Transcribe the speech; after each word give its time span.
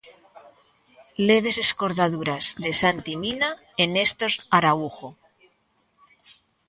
Leves 1.27 1.57
escordaduras 1.65 2.45
de 2.63 2.71
Santi 2.81 3.13
Mina 3.23 3.49
e 3.81 3.83
Néstor 3.93 4.31
Araújo. 4.57 5.09